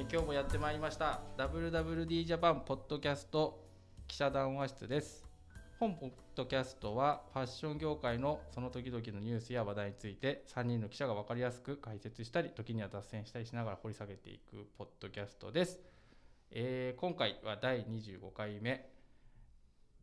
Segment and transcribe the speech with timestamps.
[0.00, 3.62] ー今日もやってまいりました WWD ジャパンポッドキャスト
[4.08, 5.26] 記者談話室です
[5.78, 15.80] 本ポッドキャストはファッション業界のその時々のニュースや話題について3人の記者が分かりやすく解説したり時には脱線したりしながら掘り下げていくポッドキャストです、
[16.50, 18.88] えー今回は第25回目、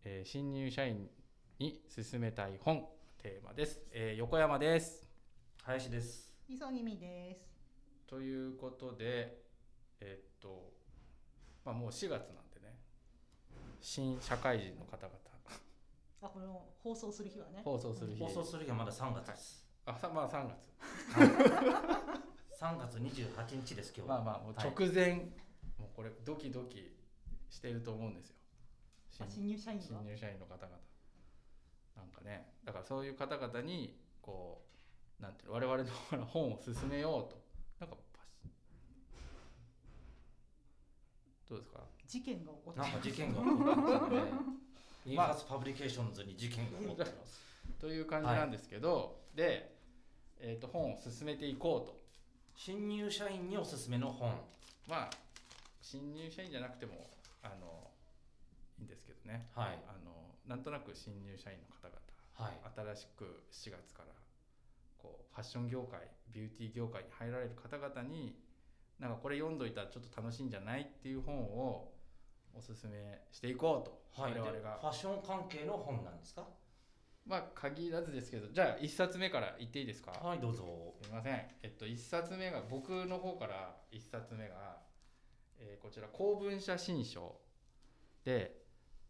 [0.04, 1.08] えー新入社員
[1.60, 2.86] に勧めたい本
[3.22, 5.08] テーマです、えー横山です
[5.64, 6.34] 林です。
[6.48, 7.42] 急ぎみです。
[8.08, 9.47] ということで
[10.00, 10.74] えっと
[11.66, 12.80] まあもう4月なんでね。
[13.82, 15.18] 新社会人の方々。
[16.22, 17.62] あ、この放送する日はね。
[17.64, 18.24] 放送する日。
[18.24, 19.68] 放送する日はまだ3月です。
[19.86, 20.72] あさまあ3月。
[22.60, 24.10] 3月28日です今日。
[24.10, 24.68] まあまあもうはい。
[24.68, 25.16] 直前、
[25.78, 26.98] もうこれドキドキ
[27.50, 28.36] してると思うんですよ。
[29.22, 29.84] あ新入社員が？
[29.86, 30.78] 新入社員の方々。
[31.96, 32.54] なんかね。
[32.64, 34.64] だからそういう方々にこ
[35.20, 37.42] うなんていうの我々のほら本を薦めようと。
[37.80, 38.48] なんかパシ
[41.50, 41.80] どうですか？
[42.08, 42.82] 事件が起こった。
[42.82, 44.22] なんか事件が起こってますね。
[45.06, 47.42] INFASパブリケーションズに事件が起こってます。
[47.80, 49.76] という感じなんですけど、で、
[50.40, 52.00] えー、と本を薦めていこうと
[52.56, 54.32] 新入社員におすすめの本。
[54.88, 55.10] まあ
[55.82, 57.10] 新入社員じゃなくても
[57.44, 57.92] あの
[58.80, 59.80] いいんですけどねはい。
[59.88, 62.00] あのなんとなく新入社員の方々
[62.34, 62.60] はい。
[62.76, 64.14] 新しく4月から
[64.98, 68.36] こうファッション業界ビューティー業界に入られる方々に
[69.00, 71.92] なんかこれ読んどいたらちょっと楽しいんじゃないっていう本を
[72.54, 74.34] おすすめしていこうと、はい。
[74.34, 76.48] で我々がファッション関係の本なんですか？
[77.26, 80.12] まあ限らずですけどじゃあ1冊目から言っていいですか？
[80.12, 80.96] はい、どうぞ。
[81.04, 84.78] すみませんえっと1冊目が僕の方から1冊目が、
[85.60, 87.40] えーこちら公文社新書
[88.24, 88.62] で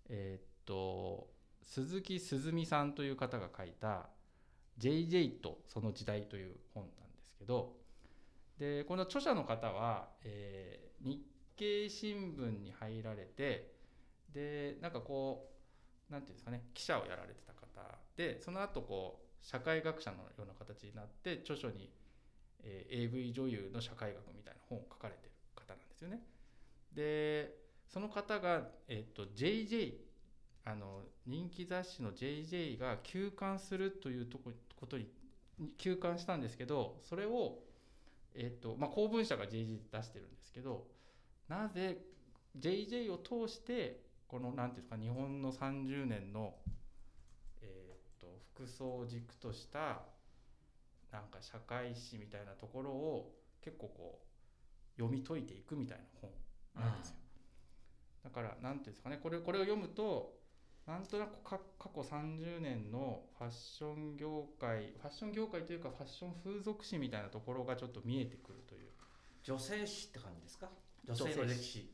[0.09, 1.29] えーっと
[1.63, 4.09] 鈴木鈴美さんという方が書いた
[4.79, 7.76] 「JJ とその時代」という本なんですけど
[8.59, 11.21] でこの著者の方は、えー日
[11.55, 13.71] 経新聞に入られて
[14.33, 15.49] でなんかこ
[16.09, 17.67] うなんていうんですかね記者をやられてた方
[18.15, 21.91] でその後こう社会学者のような形になって著書に、
[22.63, 26.21] えー AV 女優の社会学みたいな本を書かれてる方なんですよね。
[26.93, 27.55] で
[27.87, 29.93] その方が、えっと JJ
[30.65, 35.07] あの人気雑誌の JJ が休刊するというとこことに
[35.77, 37.59] 休刊したんですけどそれを、
[38.37, 40.85] えっとまあ、公文社が JJ で出してるんですけど
[41.49, 41.97] なぜ
[42.59, 46.53] JJ を通してこの何ていうんですか日本の30年の、
[47.61, 50.01] えっと服装を軸とした
[51.11, 53.33] なんか社会史みたいなところを
[53.63, 54.19] 結構こ
[54.97, 56.29] う読み解いていくみたいな本
[56.75, 57.15] なんですよ。
[58.23, 60.33] だから何ていうんですかねこれこれを読むと
[60.87, 68.87] なんとなくか過去30年のファッション業界ファッション業界というかファッション風俗史みたいなところがちょっと見えてくるという。
[69.43, 70.69] 女性史って感じですか？
[71.05, 71.93] 女性の歴史。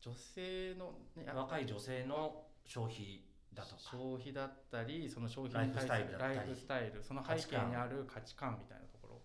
[0.00, 3.22] 女性の、ね、若い女性の消費
[3.54, 3.80] だとか。
[3.92, 6.36] 消費だったりその消費に対するライフスタイルだったり。
[6.36, 9.20] ライフスタイルその背景にある価値観みたいなところ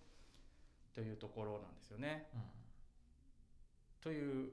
[0.93, 2.27] というところなんですよね。
[2.33, 2.41] うん。
[4.01, 4.49] という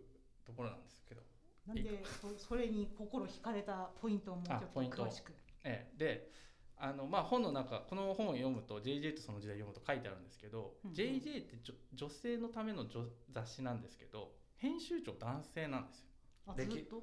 [0.47, 1.23] ところなんですけど、
[1.67, 5.33] なんでそ それに心惹かれたポイントをもうちょっと詳しく。
[5.65, 6.31] ええ、で
[6.77, 10.97] あのまあ本の中この本を読むと JJ とその時代読むと書いてあるんですけど、うんうん。
[10.97, 16.09] JJ ってじょ女性のための女雑誌なんですけど編集長男性なんですよ。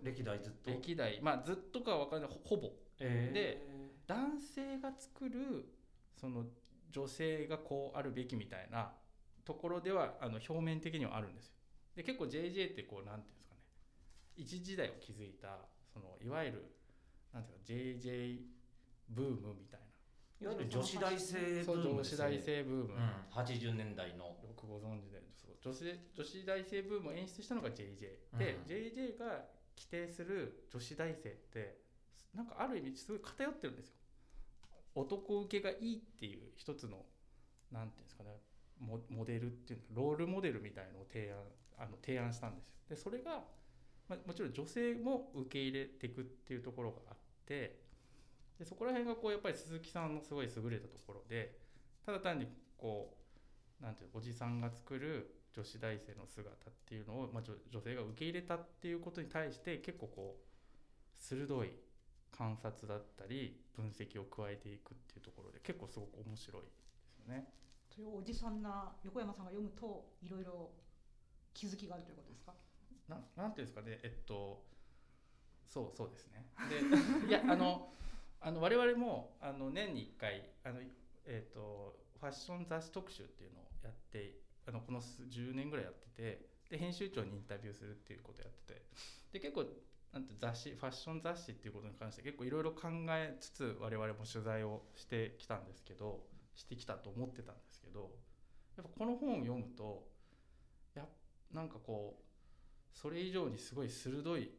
[0.03, 0.69] 歴代ずっと？
[0.69, 1.19] 歴代。
[1.21, 2.29] まあずっとかは分からない。
[2.29, 2.71] ほほぼ。
[2.99, 3.33] えー。
[3.33, 3.67] で
[4.05, 5.73] 男性が作る
[6.15, 6.45] その
[6.89, 8.93] 女性がこうあるべきみたいな
[9.45, 11.55] ところではあの表面的にはあるんですよ。
[11.95, 13.40] で結構 JJ ってこうなんていうんですかね
[14.35, 16.75] 一時代を築いたそのいわゆる
[17.33, 18.39] なんていうか JJ
[19.09, 19.81] ブームみたい
[20.41, 21.93] いわゆる女子大生ブームね。
[21.93, 22.99] 女子大生ブーム、うん、
[23.31, 24.25] 80年代の。
[24.25, 28.39] よくご存知でそう女子女子大生ブームを演出したのが JJ で、うん。
[28.67, 29.45] JJ が
[29.77, 31.77] 規定する女子大生って
[32.33, 33.95] なんかある意味すごい偏ってるんですよ。
[34.95, 37.05] 男受けがいいっていう一つの
[37.71, 38.41] なんていうんですかね
[38.79, 41.37] モモデルっていうのロールモデルみたいのを提案
[41.77, 42.71] あの提案したんですよ。
[42.89, 43.43] でそれが、
[44.11, 47.79] まあ、もちろん女性も受け入れていくっていうところがあって
[48.59, 51.57] でそこら辺がこうやっぱり鈴木さんのすごい優れたところで
[52.05, 52.47] ただ単に
[52.77, 53.15] こ
[53.79, 60.43] うなんていうおじさんが作る女子大生の姿っていうのを、まあ、女女性が受け入れたっていうことに対して結構こう
[61.17, 61.71] 鋭い
[62.31, 66.67] 観察だったり分析を加えていくっていうところで結構すごく面白いで
[67.07, 67.47] すよね。
[67.89, 70.71] それをおじさんな横山さんが読むといろいろ
[71.53, 72.53] 気づきがあるということですか？
[73.11, 74.63] ななんていうんですかねえっと
[75.67, 76.45] そうそうですね。
[76.69, 76.79] で
[77.27, 77.93] いやあの
[78.39, 80.81] あの我々もあの年に1回あの、
[81.25, 88.81] えっとファッション雑誌特集っていうのをやってあのこの数10年ぐらいやっててで編集長にインタビューするっていうことをやってて
[89.33, 89.65] で結構
[90.11, 98.11] なんて雑誌ファッション雑誌っていうことに関して結構いろいろ考えつつ我々も取材をしてきたんですけどしてきたと思ってたんですけど
[98.77, 100.07] やっぱこの本を読むと
[100.93, 101.09] やっ
[101.53, 102.30] なんかこう
[102.93, 104.51] それ以上にすごい鋭い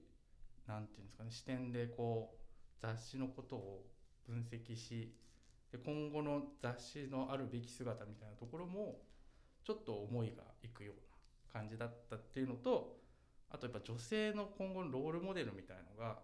[0.66, 2.36] なんていうんですかね視点でこう
[2.80, 3.84] 雑誌のことを
[4.26, 5.14] 分析し
[5.70, 8.98] で今後の雑誌のあるべき姿みたいなところも
[9.64, 12.98] ちょっと思いがいくような感じだったっていうのと
[13.50, 16.18] あとやっぱ女性の今後のロールモデルみたいのが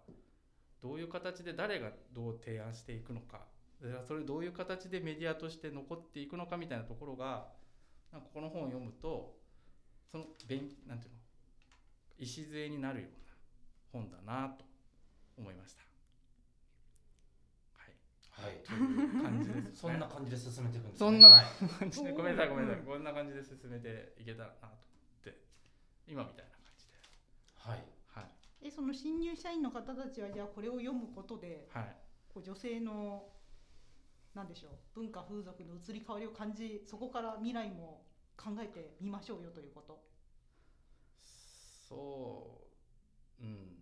[0.82, 3.40] どういう形で誰がどう提案していくのか
[4.06, 7.46] それどういう形でメディアとして残っていくのかみたいなところが
[8.12, 9.36] なんかこの本を読むと
[10.10, 11.17] その勉なんていうの
[12.18, 13.18] 礎になるような
[13.92, 14.64] 本だなと
[15.36, 15.82] 思いました。
[17.72, 18.62] はい、はい。
[18.64, 19.70] という感じです、ね。
[19.74, 21.44] そんな感じで進めていくんですそんなはい。
[21.78, 22.84] 感じでごめんなさいごめんなさい。
[22.84, 25.40] こんな感じで進めていけたらなと思って
[26.06, 26.92] 今みたいな感じで。
[27.54, 27.84] はい。
[28.08, 28.26] はい。
[28.62, 31.96] えその新入社員の方たちはじゃあこれを読むことではい。
[32.28, 33.32] こう女性の
[34.34, 38.04] なんでしょう文化風俗の移り変わりを感じそこから未来も
[38.36, 39.98] 考えてみましょうよということ？
[41.88, 42.60] そ
[43.40, 43.78] ううん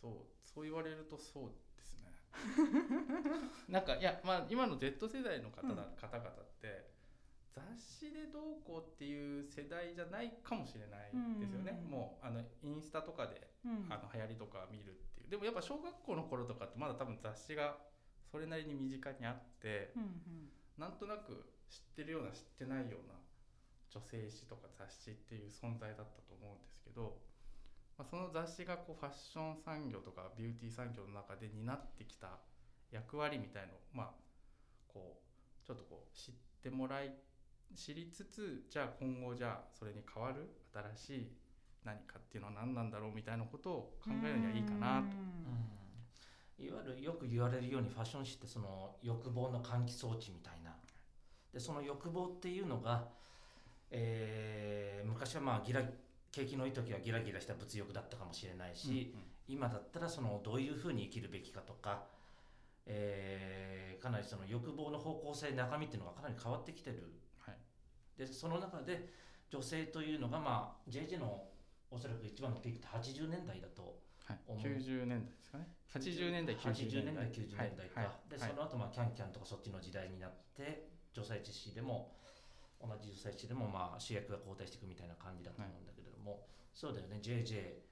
[0.00, 0.12] そう
[0.42, 2.12] そう言われるとそうですね。
[3.68, 5.96] なんかいやまあ今の Z 世代の方だ、うん。
[5.96, 6.90] 方々って
[7.52, 11.10] 雑誌でどうこうっていう世代じゃないかもしれない
[11.40, 11.90] ですよね、うん。
[11.90, 13.86] もうあのインスタとかでうん。
[13.90, 15.30] あの流行りとか見るっていう。
[15.30, 17.78] でもやっぱ小学校の頃とかってまだ多分雑誌が
[18.30, 20.52] それなりに身近にあってうんうん。
[20.78, 23.14] なんとなく知ってるような知ってないような
[23.90, 27.20] 女性誌とか雑誌っていう存在だったと思うんですけど、
[27.98, 32.38] まあ、その雑誌がこうファッション産業とかビューティー産業の中で担ってきた
[32.90, 34.10] 役割みたいのをまあ
[34.88, 37.12] こうちょっとこう知ってもらい
[37.74, 40.48] 知りつつじゃあ今後じゃあそれに代わる
[40.96, 41.32] 新しい
[41.84, 45.16] 何かっていうのは何なんだろうみたいなことを考えるにはいいかなと。
[46.58, 50.76] いわゆるよく言われるようにファッション誌ってその欲望の喚起装置みたいな。
[51.52, 53.08] でその欲望っていうのが、
[53.90, 55.82] えー昔はまあギラ
[56.32, 59.14] 景気のいい時はギラギラした物欲だったかもしれないし、
[59.46, 62.04] 今だったらそのどういうふうに生きるべきかとか、
[62.86, 67.12] えーかなりその欲望の方向性中身っていうのがかなり変わってきてる。
[67.38, 67.56] はい。
[68.18, 69.08] でその中で
[69.48, 71.44] 女性というのがまあ JJ の
[71.88, 74.62] おそらく一番のピークって80年代だとはい、思う。
[74.62, 75.68] 90年代ですかね。
[75.94, 77.26] 80年代90 80年代。
[77.30, 78.08] 90年代か、はい。
[78.08, 78.30] はい。
[78.30, 82.10] でその後まあキャンキャンとかそっちの時代になって女性誌でも
[82.82, 87.82] 同じ女性誌でもまあ主役が交代していくみたいな感じだと思うんだけれども、そうだよね JJ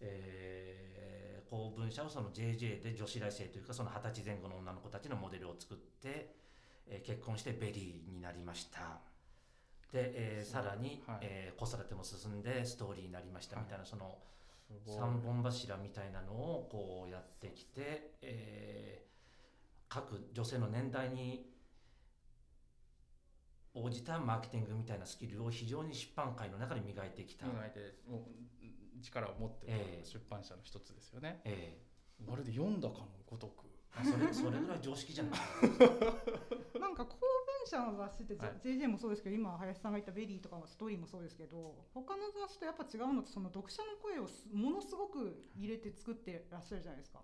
[0.00, 6.34] えー光文社をその JJ で女子大生というかその二十歳前後の女の子たちのモデルを作って、
[6.88, 9.00] えー結婚して VERYになりました。
[9.92, 11.18] で、えーさらに、はい。
[11.22, 14.18] えー子育ても進んでストーリーになりましたみたいな、その
[14.66, 14.96] すごい。
[14.98, 19.06] 三本柱みたいなのをこうやってきて、えー
[19.88, 21.48] 各女性の年代に
[23.76, 30.04] 応じたマーケティングみたいなスキルを非常に出版界の中で磨いてきた、磨いてもう力を持ってるええ。
[30.04, 31.78] 出版社の一つですよね、え
[32.26, 35.40] まるで読んだかのごとくーそれそれぐらい常識じゃない。
[36.80, 38.60] なんか光文社の雑誌って、はい。
[38.62, 47.22] JJ もそうですけど今林さんが言った VERYとか STORYもそうですけど他の雑誌とやっぱ違うのってその読者の声をすものすごく入れて作ってらっしゃるじゃないですか。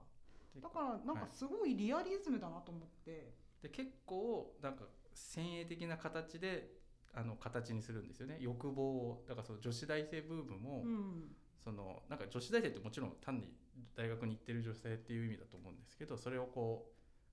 [0.56, 6.71] だからなんかすごいリアリズムだなと思って、で結構なんか先鋭的な形で
[7.14, 8.38] あの形にするんですよね。
[8.40, 9.25] 欲望を。
[9.28, 11.37] だからその女子大生ブームも、うん。
[11.62, 13.52] そのなんか女子大生ってもちろん単に
[13.95, 16.90] 大学に行ってる女性っていう意味だと思うんですけどそれをこ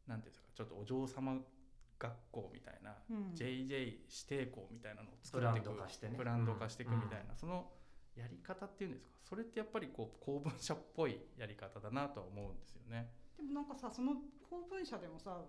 [0.07, 1.37] うなんていうんですかちょっとお嬢様
[1.97, 3.33] 学校みたいな、うん。
[3.35, 6.15] JJ 指定校みたいなのを作っていくブランド化してね。
[6.17, 7.37] ブランド化していくみたいな、うん。
[7.37, 7.71] その
[8.15, 9.11] やり方っていうんですか。
[9.23, 13.11] それってやっぱりこう光文社っぽいやり方だなとは思うんですよね。
[13.37, 14.13] でもなんかさその
[14.49, 15.41] 光文社でもさ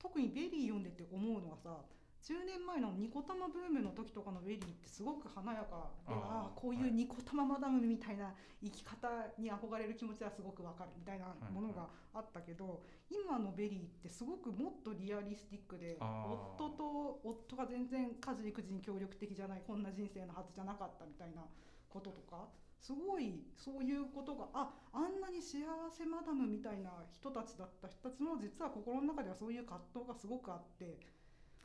[0.00, 1.84] 特に VERY 読んでて思うのがさ
[2.20, 21.42] 10年前のニコタマブームの時とかの VERY ってすごく華やかであーああこういうニコタママダムみたいな生き方に憧れる気持ちはすごくわかるみたいなものがあったけど、今の VERY ってすごくもっとリアリスティックで夫と夫が全然家事育児に協力的じゃないこんな人生のはずじゃなかったみたいな
[21.88, 22.48] こととか
[22.80, 25.60] すごいそういうことがああんなに幸
[25.90, 30.98] せマダムみたいな人たちだった人たちも実は心の中ではそういう葛藤がすごくあって。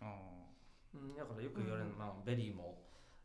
[0.02, 0.12] あ
[0.94, 1.98] うんだからよく言われる、うん。
[1.98, 2.78] まあ、 VERY も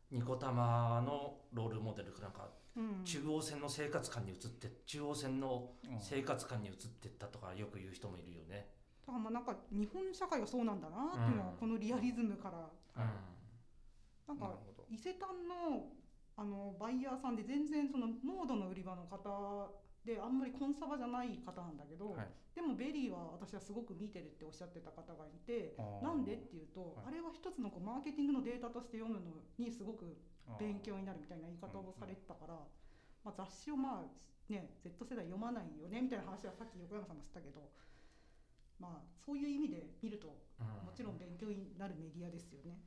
[0.09, 3.03] ニコタマのロールモデルかなんかうん。
[3.03, 8.69] 中央線の生活感に移って中央線の生活感に移ってったとかよく言う人もいるよね。
[9.05, 11.57] だからまあなんか日本社会はそうなんだなっていうのはうん。
[11.57, 12.57] このリアリズムから。
[13.03, 13.31] はい
[14.27, 14.85] なんかなるほど。
[14.89, 15.91] 伊勢丹の
[16.41, 19.69] あのバイヤーさんで全然そのモードの売り場の方
[20.01, 22.27] であんまりコンサバじゃない方なんだけど、はい。
[22.57, 27.13] でも VERY は私はすごく見てるっておっしゃってた方がいてなんでっていうと、はい。
[27.13, 30.17] あれは一つのこうマーケティングのデータとして読むのにすごく
[30.57, 32.57] 勉強になるみたいな言い方をされてたから、
[33.21, 37.69] まあ、雑誌をまあね Z 世代読まないよねみたいな話はさっき横山さんもしたけど
[38.81, 40.89] まあそういう意味で見るとうん。
[40.89, 42.81] もちろん勉強になるメディアですよね。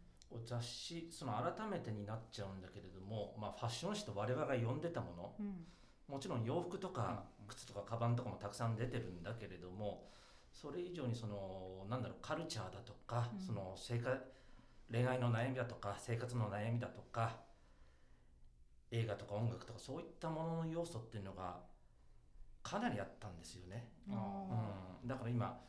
[0.44, 5.34] 雑誌その改めてになっちゃうんだけれども、まあ、ファッション誌と我々が読んでたもの。
[5.38, 5.64] うん。
[6.08, 7.46] もちろん洋服とかうん。
[7.46, 10.08] 靴とかカバンとかもたくさん出てるんだけれども
[10.50, 13.40] それ以上にそのなんだろうカルチャーだとか、うん。
[13.40, 14.16] その生活
[14.90, 17.36] 恋愛の悩みだとか生活の悩みだとか
[18.90, 21.56] 映画とか音楽とかそういったものの要素っていうのが
[22.62, 23.88] かなりあったんですよね。
[24.10, 24.46] あ
[25.02, 25.60] うん、だから今、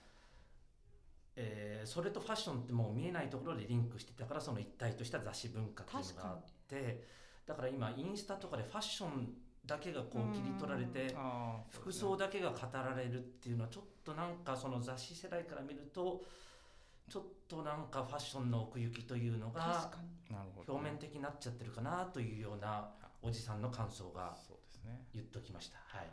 [1.36, 6.38] えーそれとファッションってもう見えないところでリンクしてたからその一体とした雑誌文化っていうのがあっ
[6.68, 7.04] て
[7.46, 9.30] だから今インスタとかでファッション
[9.66, 11.16] だけがこう切り取られて
[11.70, 16.24] 服装だけが語られるっていうのはちょっとなんかその雑誌世代から見ると
[17.10, 19.92] ちょっとなんかファッションの奥行きというのが
[20.68, 22.90] 表面的になっちゃってるかなというような
[23.22, 24.36] おじさんの感想が
[25.14, 25.78] 言っときました。
[25.86, 26.10] はい、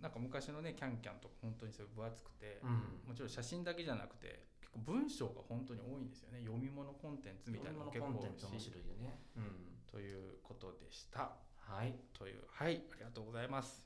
[0.00, 3.08] なんか昔のねキャンキャンとか本当にそれ分厚くて、うん。
[3.08, 6.40] もちろん写真だけじゃなくて結構文章が本当に多いんですよね。
[6.40, 9.18] 読み物コンテンツみたいなのが結構多いテンツ面し白いよね。
[9.36, 9.42] うん、
[9.90, 11.32] ということでした。
[11.56, 11.94] はい。
[12.12, 13.84] というはいありがとうございます。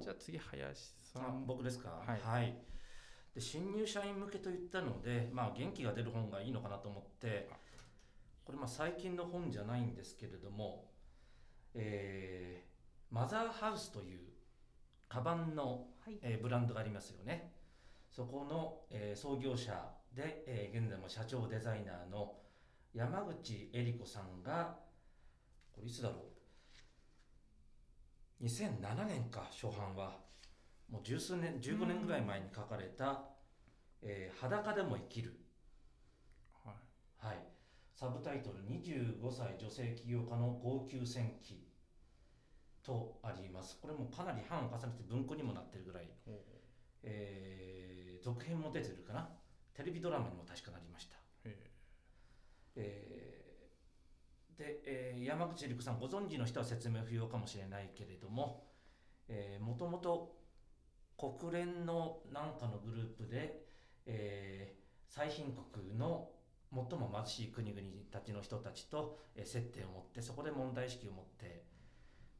[0.00, 2.02] じゃあ次林さあん僕ですか？
[2.06, 2.54] はい。
[3.34, 7.56] で新入社員向けと言ったので、まあ元気が出る本がいいのかなと思ってあ、
[8.44, 10.90] これまあ最近の本じゃないんですけれども、
[11.74, 12.72] えー
[13.14, 14.20] マザーハウスという
[15.12, 16.18] カバンの、はい。
[16.22, 17.52] えーブランドがありますよね。
[18.10, 19.72] そこの、えー創業者
[20.14, 22.32] で、えー現在も社長デザイナーの
[22.94, 24.78] 山口恵理子さんが
[25.70, 26.14] これいつだろ
[28.40, 30.16] う？2007年か初版は。
[30.88, 33.22] もう十数年15年ぐらい前に書かれた
[34.00, 35.38] 「えー裸でも生きる。
[36.64, 36.74] はい」
[37.26, 37.38] はい、
[37.94, 41.68] サブタイトル「25歳女性起業家の号泣戦記」
[42.82, 43.78] とあります。
[43.80, 46.08] これもかなり版を重ねて文庫にもなってるぐらい、
[47.02, 49.28] えー続編も出てるかな。
[49.74, 51.16] テレビドラマにも確かなりました。
[51.44, 51.72] へ
[52.76, 58.64] えーで、えー山口理子さんご存知の人は説明不要かもしれないけれども
[59.60, 60.36] もともと
[61.16, 63.64] 国連のなんかのグループで、
[64.06, 66.30] えー最貧国の
[66.72, 71.64] 最も貧しい国々たちの人たちと、えー接点を持ってそこで問題意識を持って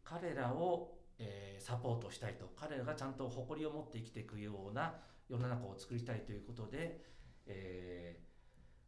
[0.05, 2.51] 彼らを、えーサポートしたいと。
[2.57, 4.95] 彼らがちゃんと誇りを持って生きていくような
[5.29, 7.01] 世の中を作りたいということで、
[7.47, 8.33] えー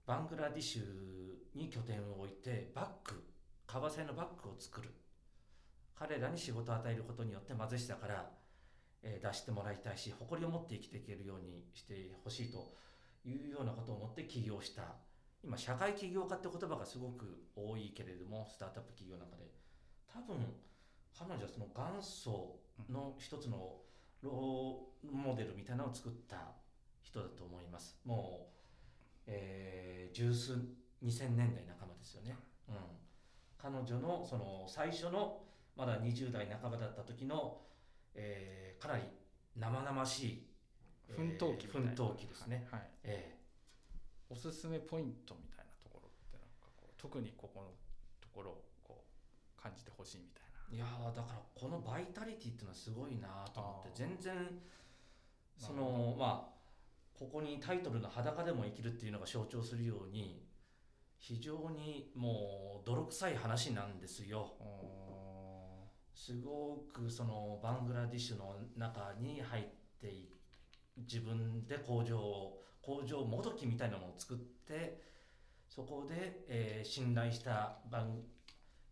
[0.06, 3.24] バングラディッシュに拠点を置いてバッグ
[3.66, 4.90] 革製のバッグを作る。
[5.98, 8.28] 彼らに仕事を与えることによって貧しさから、
[9.02, 12.74] えー出してもらいたいし誇りを持って生きていけるようにしてほしいと
[13.24, 14.82] いうようなことを思って起業した。
[15.42, 19.44] 今社会起業家って言葉がすごく多いけれどもスタートアップ企業の中で。
[20.12, 20.36] 多分
[21.16, 22.56] 彼女はその元祖
[22.90, 23.76] の一つの
[24.22, 26.36] ローモデルみたいなのを作った
[27.02, 27.96] 人だと思います。
[28.04, 28.54] もう
[29.26, 30.52] えー十数
[31.02, 32.36] 2000年代半ばですよね、
[32.68, 32.76] うん、
[33.58, 35.42] 彼女のその最初の
[35.76, 37.60] まだ20代半ばだった時の、
[38.14, 39.02] えーかなり
[39.56, 40.46] 生々しい、
[41.08, 41.88] えー奮闘期みたいな。
[41.94, 42.80] 奮闘期ですね、はい。
[42.80, 43.34] はいえ
[44.30, 47.68] おすすめポイントみたいなところってなんかこう特にここの
[48.20, 49.04] ところをこ
[49.58, 54.34] う感じてほしいみたいーいやーだからこのバイタリティっていうのはすごいなと思って全然
[55.56, 56.54] そのまあ
[57.16, 60.44] ここにタイトルの「裸でも生きる」っていうのが象徴するように
[61.16, 64.52] 非常にもう泥臭い話なんですよ。
[66.12, 69.64] すごくそのバングラディッシュの中に入っ
[70.00, 70.28] てい
[70.96, 75.00] 自分で工場を工場もどきみたいなのを作って
[75.68, 78.22] そこで、えー信頼したバン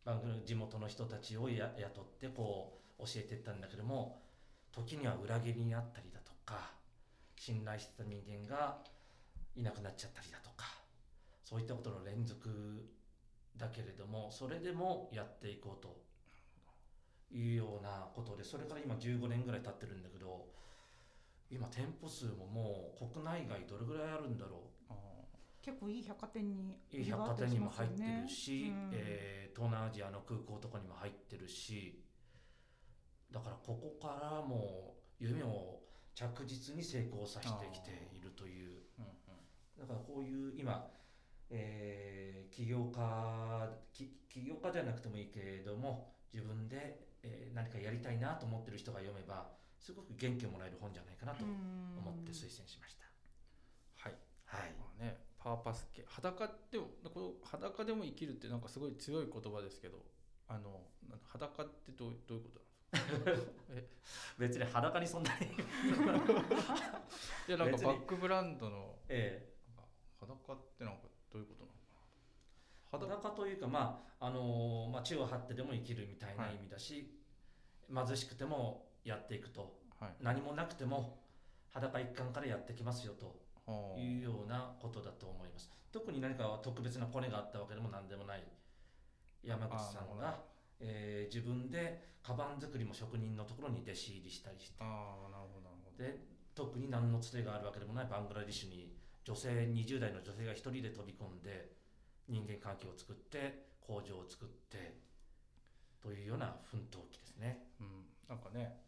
[0.05, 4.23] バングラ地元の人たちをや雇ってこう教えてったんだけども
[4.73, 6.73] 時には裏切りにあったりだとか
[7.37, 8.79] 信頼してた人間が
[9.55, 10.67] いなくなっちゃったりだとか
[11.45, 12.89] そういったことの連続
[13.57, 16.01] だけれどもそれでもやっていこうと
[17.37, 20.47] いうようなことでそれから今15年ぐらい経ってるんだけど
[21.51, 24.95] 今店舗数ももう国内外どれぐらいあるんだろあ
[25.63, 32.03] 結構いい百貨店にういい百貨店にも入ってるし、うんえー東南アジアの空港とかにも入ってるし
[33.31, 35.81] だからここからもう夢を
[36.15, 38.81] 着実に成功させてきているという。
[38.99, 39.81] うんうん。
[39.81, 40.91] だからこういう今、
[41.51, 53.05] えー起業家き起業家じゃなくてもいいけれども自分で、えー何かやりたいなと思ってる人が読めばすごく元気をもらえる本じゃないかなと思って推薦しました。
[53.97, 54.17] はい。
[54.47, 54.73] はい。
[54.79, 56.05] まあねパーパス系。
[56.07, 59.99] 裸でもこの裸でも生きるってなんかすごい強い言葉ですけど
[60.49, 62.61] あのなん裸ってどうどういうこと
[64.39, 65.51] 別に裸にそんなに、 い
[67.51, 69.83] やなんかバックブランドのえなんか
[70.21, 71.77] 裸ってなんかどういうことなの？
[72.99, 77.19] ーかな裸というかまああのーまあ、地を張ってでも生きるみたいなはい意味だし、
[77.93, 79.81] 貧しくてもやっていくと。
[79.99, 80.17] はい。
[80.21, 81.25] 何もなくても
[81.71, 85.71] 裸一貫からやってきますよとはあいうようなことだと思います。
[85.93, 88.45] 特に何か特別なコネがあったわけでも何でもない。
[89.43, 90.45] 山口さんが、
[90.81, 94.77] えー自分でカバン作りも職人のところに弟子入りしたりして。
[94.81, 96.03] ああなるほどなるほど。
[96.03, 96.19] で
[96.55, 101.73] 特に何のつてがあるわけでもないバングラディッシュに女性20代の女性が一人で飛び込んで
[102.29, 104.99] 人間関係を作って工場を作って
[106.03, 107.67] というような奮闘記ですね。
[107.81, 108.83] うん、なんかね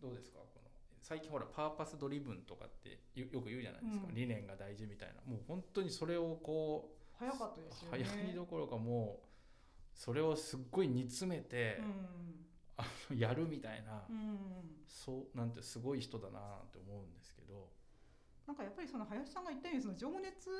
[0.00, 0.63] どうですかこの
[1.04, 4.14] 最近ほらパーパスドリブンとかってよよく言うじゃないですか、うん。
[4.14, 5.20] 理念が大事みたいな。
[5.30, 8.04] もう本当にそれをこ早かったですうよね。
[8.08, 9.26] 早いどころかもう
[9.92, 11.78] それをすっごい煮詰めて、
[12.78, 14.02] あのやるみたいな、
[14.88, 17.68] そうなんてすごい人だなって思うんですけど、
[18.46, 20.50] なんかやっぱりその林さんが言ったようにその情熱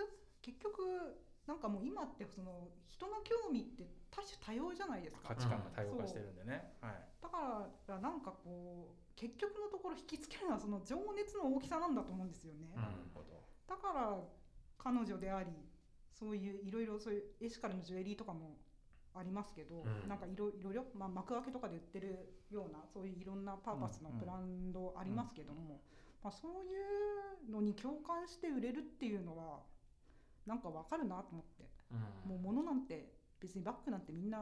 [0.43, 5.35] 結局なんかもう今ってその人の興味って多種多様じゃないですか。
[5.35, 6.93] 価値観が多様化してるんでね、はい。
[7.21, 12.83] だからなんかこう結局のところ引きつけるのはその情熱の大きさなんだと思うんですよね、うん。
[12.83, 13.43] なるほど。
[13.67, 14.17] だから
[14.79, 15.51] 彼女であり
[16.13, 18.57] そういういろいろそういうエシカルのジュエリーとかも
[19.15, 20.09] ありますけど、うん。
[20.09, 25.81] なんかいろいろいろ、まあ、幕開けとかで売ってるようなそういういろんなパーパスのうんうんブランドありますけども、
[26.23, 29.61] まあ、そういうのに共感して売れるっていうのは
[30.47, 32.31] なんかわかるなと思って、うん。
[32.31, 34.39] もう物なんて別にバッグなんてみんな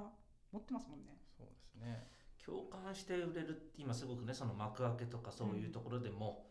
[0.52, 1.18] 持ってますもんね。
[1.36, 2.06] そうですね。
[2.44, 6.46] 共感して売れるって今すごくねその幕開けとかそういうところでも、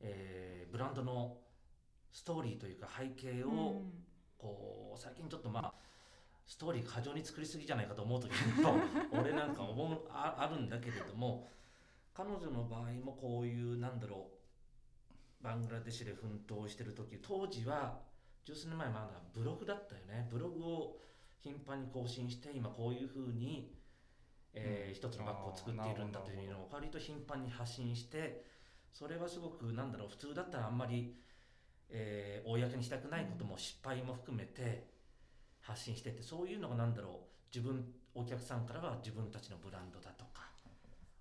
[0.00, 1.36] えーブランドの
[2.10, 3.52] ストーリーというか背景をう
[3.84, 4.04] ん。
[4.38, 5.72] こう最近ちょっとまあ
[6.46, 8.74] ストーリー過剰に作りすぎじゃないかと思う時も
[9.12, 11.48] 俺なんか思うああるんだけれども
[12.12, 14.28] 彼女の場合もこういうなんだろ
[15.40, 18.00] うバングラデシュで奮闘してる時当時は
[18.44, 20.26] 十数年前まだブログだったよね。
[20.28, 20.98] ブログを
[21.42, 23.74] 頻繁に更新して今こういうふうに、
[24.54, 24.94] えーうん。
[24.94, 28.44] 一つのバッグを作っているんだというのを割と頻繁に発信して
[28.92, 31.16] それはすごくなんだろう普通だったらあんまり、
[31.88, 34.86] えー公にしたくないことも失敗も含めて
[35.60, 37.14] 発信しててそういうのがなんだろう
[37.54, 40.50] 自分お客さんからは自分たちのブランドだとか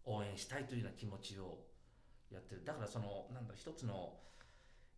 [0.05, 1.59] 応援したいというような気持ちを
[2.31, 2.63] やってる。
[2.65, 4.13] だからそのなんだろう一つの、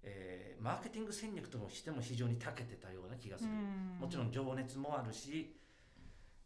[0.04, 3.50] えーマーケティング戦略としても非常に長けてたような気がする、
[4.00, 5.56] もちろん情熱もあるし、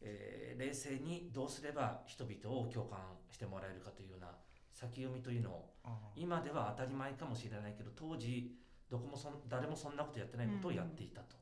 [0.02, 4.28] えー冷静にどうすれば人々を共感してもらえるかというような
[4.74, 5.70] 先読みというのを
[6.16, 8.56] 今では当たり前かもしれないけど当時
[8.90, 11.36] どこもそん誰もそんなことやってないことをやっていたと。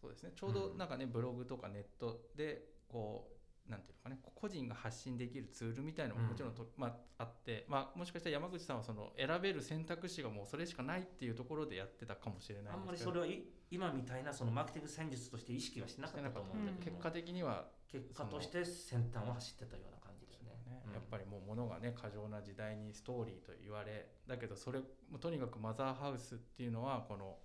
[0.00, 0.32] そうですね。
[0.34, 3.28] ちょうどなんかね、ブログとかネットでこ
[3.68, 7.31] うなんていうのかね個人が発信できるツールみたいなのももちろんと、まあ、あ
[7.68, 16.96] まあ、もしかしたら山口さんはその選べる選択肢がもうそれしかないっていうところでやってたかもしれないあんまりそれはい今みたいなそのマーケティング戦術として意識はしてなかったと思うんだけど。
[16.96, 20.52] も、結果的には結果として先端を走ってたような感じですね。
[20.66, 20.92] ね、うん。
[20.92, 24.06] やっぱりもう物がね過剰な時代にストーリーと言われ。
[24.26, 24.80] だけどそれ
[25.20, 27.38] とにかくマザーハウスっていうのはこの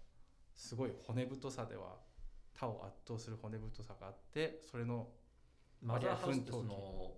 [0.54, 1.96] すごい骨太さでは
[2.54, 5.08] 他を圧倒する骨太さがあってそれの
[5.82, 7.14] マザーハウスの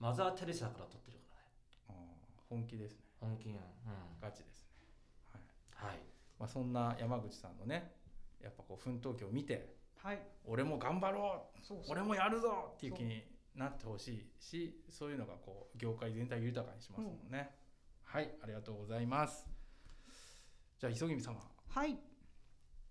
[0.00, 1.18] マザー・テレサから取ってる
[2.48, 3.04] 本気ですね。
[3.20, 3.56] 本気やん。
[3.56, 3.62] うん。
[4.20, 5.38] ガチですね、
[5.78, 5.90] はい。
[5.90, 5.98] はい。
[6.38, 7.92] まあ、そんな山口さんのね
[8.42, 10.20] やっぱこう奮闘記を見てはい。
[10.44, 11.86] 俺も頑張ろそうそう。
[11.88, 13.22] う俺もやるぞっていう気に
[13.54, 17.50] なってほしいしそういうのがこう業界全体を豊かにしますもんね、
[18.04, 19.46] はいありがとうございます。
[20.78, 21.40] じゃあ磯君様。
[21.68, 21.98] はい。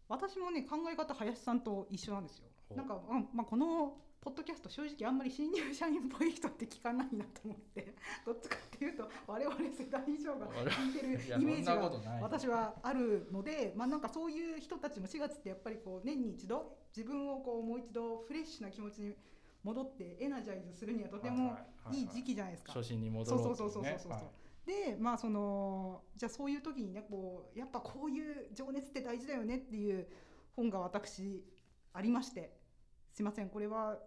[0.07, 2.45] 私もね考え方林さんと一緒なんですよ。
[2.75, 7.93] なんか、うんまあ、このポッドキャスト正直あんまり新入社員っぽい人って聞かないなと思って。
[8.25, 19.15] どっちかっていうと我々世代以上が聞いてるイメージが私はあるので、まあ、なんかそういう人たちも4月ってやっぱりこう年に一度自分をこうもう一度フレッシュな気持ちに
[19.61, 21.55] 戻ってエナジャイズするにはとても
[21.91, 22.73] いい時期じゃないですか。
[22.73, 24.23] 初心に戻ろうそうそうそうそうそうそう、はい。
[24.65, 30.07] でまあそのじゃあそういう時にねこうやっぱこういう情熱って大事だよねっていう
[30.55, 31.45] 本が私
[31.93, 32.65] ありまして。
[33.15, 33.97] すいませんこれは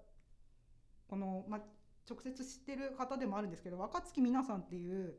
[1.08, 1.60] この、まあ、
[2.08, 5.14] 直接知ってる方でもあるんですけど若月皆さんっていう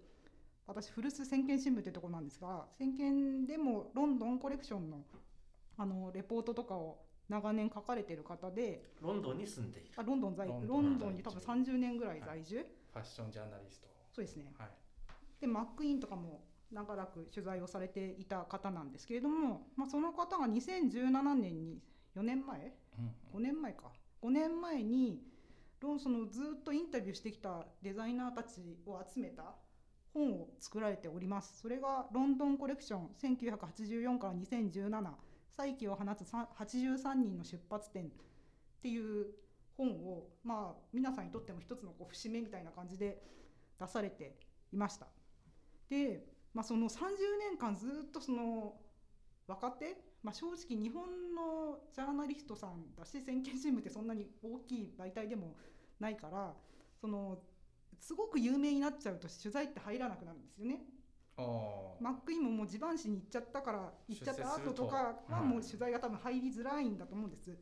[0.68, 5.02] 私古巣先見新聞ってとこなんですが先見でもロンドンコレクションの
[5.78, 7.00] あのレポートとかを
[7.30, 9.92] 長年書かれてる方でロンドンに住んでいる。
[9.96, 13.88] あロンドン在ロンドンロンドンに多分在30年ぐらい在住、ファッションジャーナリスト。
[14.12, 14.52] そうですね。
[14.58, 14.70] はい。
[15.40, 21.82] でマックイーンとかも長らく取材をされていた方なんですけれども、まあ、その方が2017年に
[22.16, 22.74] 4年前
[23.34, 23.92] ？5年前か。
[24.22, 25.22] 5年前に
[25.82, 29.56] ロンそのずっとインタビューしてきたデザイナーたちを集めた
[30.14, 31.60] 本を作られております。
[31.60, 35.12] それがロンドンコレクション1984から2017
[35.50, 38.08] 再起を放つ83人の出発点っ
[38.82, 39.28] ていう
[39.78, 43.22] 本をまあ皆さんにとっても一つのこう節目みたいな感じで
[43.80, 44.36] 出されて
[44.74, 45.08] いました。
[45.90, 47.00] で、まあ、その30
[47.40, 48.76] 年間ずっとその
[49.48, 51.04] 若手まあ、正直日本
[51.34, 55.56] のジャーナリストさんだし先見新聞ってそんなに大きい媒体でも
[56.00, 56.54] ないから
[57.00, 57.40] その
[58.00, 60.82] すごく有名になっちゃうと取材って入らなくなるんですよね。
[62.02, 64.96] マックイーンももう地盤紙に行っちゃったから行っちゃった後とか
[65.30, 67.58] ははいもう取材が多分入りづらいんだと思うんです。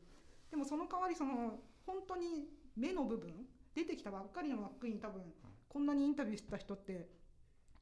[0.49, 5.21] でもその代わりその本当に目の部分出てきたばっかりのマックイーン多分
[5.69, 7.07] こんなにインタビューしてた人って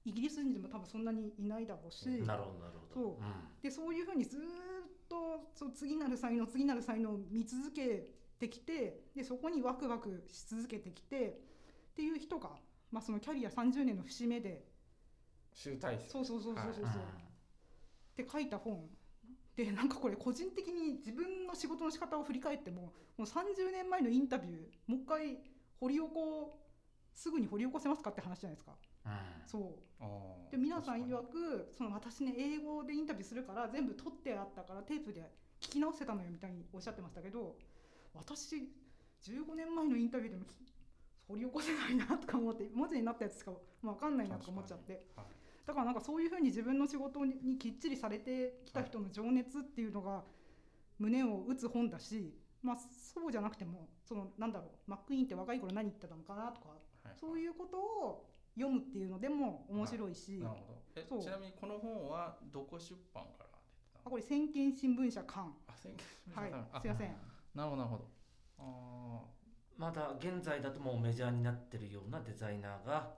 [0.05, 2.05] イギリス人でも多分そんなにいないだろうし。
[2.21, 3.17] なるほどなるほど。
[3.17, 3.63] そう。
[3.63, 4.43] でそういうふうにずーっ
[5.09, 8.07] とそう次なる才能次なる才能を見続け
[8.39, 11.41] てきてでそこにワクワクし続けてきて
[11.91, 12.51] っていう人が、
[12.91, 14.67] まあ、そのキャリア30年の節目で。
[15.53, 16.07] 集大成。
[16.07, 16.89] そうそうそうそうそうそう、うん。
[16.89, 16.93] っ
[18.15, 18.87] て書いた本。
[19.55, 25.37] でなんかこれ個人的に自分の仕事の仕方を振り返ってももう30年前のインタビューもう一回
[25.79, 26.59] 掘り起こ
[27.13, 28.73] すぐに掘り起こせますかって話じゃないですか。
[29.05, 29.11] うん。
[29.47, 29.85] そう。
[30.51, 35.21] で皆さん曰くその私ね英語でインタビューするから全部撮ってあったからテープで
[35.59, 37.55] 聞き直せたのよみたいにおっしゃってましたけど
[38.13, 38.55] 私
[39.23, 40.55] 15年前のインタビューでもき
[41.27, 44.93] 掘り起こせないなとか思って文字になったやつしか分かんないなとか思っちゃって。
[44.93, 45.25] にはい
[45.65, 50.23] だからなんかそういうふうに自分の仕事ににきっちりされてきた人の情熱っていうのが
[50.99, 57.13] 胸を打つ本だし、まあ、そうじゃなくてもそのなんだろうマックイーンって若い頃何言ってたのかなとかはい。
[57.19, 60.39] そういうことを読むっていうのでも面白いし。
[60.39, 60.81] なるほど。
[60.95, 61.21] えそう。
[61.21, 64.05] ちなみにこの本はどこ出版から出てたの？
[64.05, 65.41] あこれ先見新聞社館。
[65.67, 65.93] あ先
[66.27, 66.51] 見はい。
[66.73, 67.15] あすいません。
[67.53, 68.07] なるほどなるほど。
[68.59, 69.21] あ
[69.77, 73.11] まだ現在だともうメジャーになってるようなデザイナーが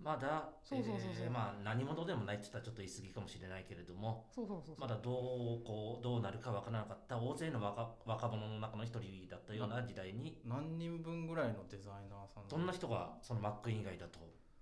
[0.00, 1.24] まだそうそうそうそう。
[1.24, 4.76] えーまあ何者でもないって言ったらちょっと言い過ぎかもしれないけれどもそうそうそうそう。
[4.80, 14.18] まだどうこうどうなるかわからなかった大勢の若若者の中の一人だったような時代にー何人分ぐらいのデザイナーさんどんな人がそのマック以外だと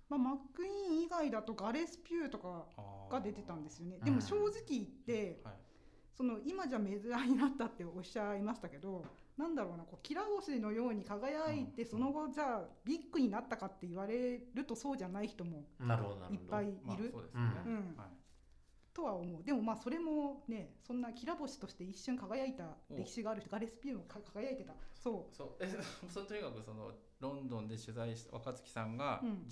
[0.09, 2.65] まあ、マックイーン以外だとガレス・ピューとか
[3.09, 3.97] が出てたんですよね。
[3.99, 4.05] うん。
[4.05, 5.53] でも正直言って、はい。
[6.15, 9.03] その今じゃメジャーになったっておっしゃいましたけど
[9.35, 11.89] なんだろうなこうきら星のように輝いて、うん。
[11.89, 15.65] その後じゃあビッグになったかって言われるとそうじゃない人も
[16.29, 17.49] いっぱいいまある、そうですよね。
[17.65, 17.73] うん。
[17.97, 18.07] はい。
[18.93, 19.43] とは思う。
[19.43, 24.73] でもまあそれもねそんなきら星として一瞬輝いた歴史がある人ガレス・ピューもか輝いてた。
[24.93, 25.35] そう。
[25.35, 25.49] そう。
[25.59, 25.67] え
[26.07, 29.47] それとにかくそのロンドンで取材した若月さんがうん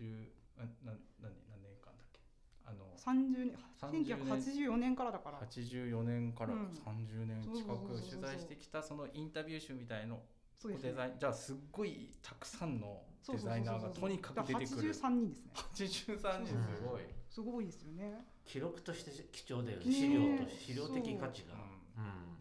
[0.00, 0.28] 10、10
[0.58, 2.20] あな何何年間だっけ？
[2.64, 4.16] あの30年30年。
[4.16, 5.40] 1984年からだから。
[5.40, 6.68] 84年からうん。
[6.68, 10.22] 30年近く取材してきたそのインタビュー集みたいの
[10.58, 10.90] そうですね。
[10.90, 14.94] デザインじゃあすっごいたくさんのデザイナーがとにかく出てくる。
[14.94, 15.50] 83人ですね。
[15.54, 18.24] 83人すごい、すごいですよね。
[18.44, 19.86] 記録として貴重だよね。
[19.86, 21.54] ね資料と資料的価値が。
[21.98, 22.04] うん。
[22.04, 22.34] うん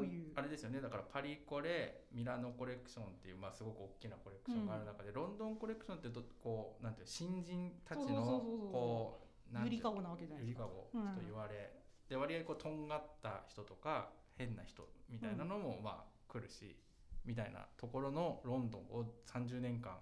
[0.00, 0.80] まああれですよね。
[0.80, 9.20] だからパリコレミラノコレクションっていう、まあ、すごく大きなコレクションがある中で、ロンドンコレクションってどこうなんていう新人たちのこ
[9.52, 10.64] うゆりかごなわけじゃないゆですか。
[10.64, 11.72] りかごと言われ、
[12.08, 16.76] で割合こうとんがった人とか変な人みたいなのもまあ来るし、
[17.24, 19.98] みたいなところのロンドンを30年間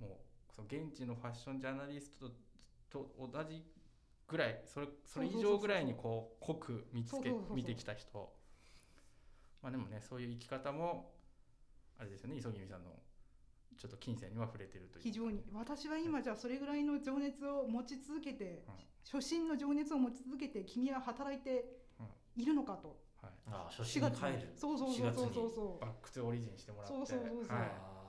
[0.00, 2.34] もうその現地のファッションジャーナリストと
[2.90, 3.64] と同じ
[4.26, 8.32] ぐらいそれそれ以上ぐらいにこう濃く見つけ見てきた人
[9.62, 11.12] まあでもねそういう生き方も
[11.98, 12.90] あれですよね磯君さんの
[13.78, 18.74] ちょっと金銭には触れてるという非常に私は今じゃあそれぐらいの情熱を持ち続けて、うん。
[19.10, 21.64] 初心の情熱を持ち続けて君は働いて
[22.36, 24.38] いるのかと、はい、ああ初4月心に。
[24.38, 25.80] 帰るそうそうそうそうそうそう。
[25.80, 26.94] バックトゥオリジンしてもらって。
[26.94, 27.56] そうそうそうそう。
[27.56, 27.66] はい。
[27.66, 28.00] あ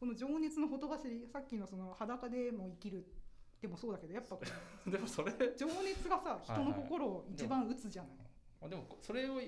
[0.00, 3.06] この情熱のほとばしりさっきのその裸でも生きる
[3.62, 4.42] でもそうだけどやっぱこ
[4.86, 8.23] う でもそれ情熱がさ人の心を一番打つじゃない、あ
[8.68, 9.40] でもそれを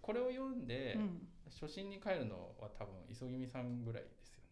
[0.00, 4.44] これを読んで、うん、初心に帰るのは多分磯君さんぐらいですよね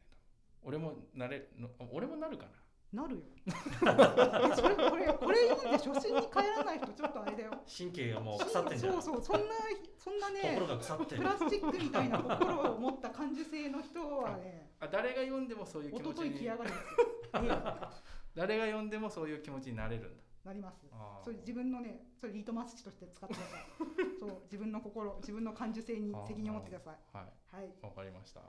[0.63, 2.51] 俺もなれの俺もなるかな。
[2.91, 3.23] なるよ。
[3.47, 3.51] え
[4.57, 7.51] それこれこれ読んで初心に帰らない人ちょっとあれだよ。
[7.67, 9.55] 神経がもう腐ってんじゃんそうそうそんな
[9.99, 16.89] そんなね心が腐ってるプラスチックみたいな心を持った感受性の人はねあ誰が読んでもそういう気一持ちに昨日来やがるんですよ。
[17.45, 17.99] え
[18.35, 20.23] 誰が読んでもそういう気持ちになれるんだ。
[20.23, 20.87] えなります。
[21.23, 23.67] それ自分のねそれリトマス紙として使ってください。
[24.19, 26.99] そう自分の心自分の感受性に責任を持ってください。
[27.13, 27.57] はい。
[27.57, 27.75] はい。
[27.83, 28.43] わかりました。